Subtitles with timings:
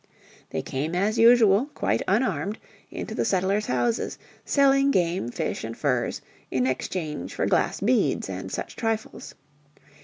[0.49, 2.57] They came as usual, quite unarmed,
[2.89, 8.51] into the settlers' houses, selling game, fish and furs in exchange for glass beads and
[8.51, 9.35] such trifles.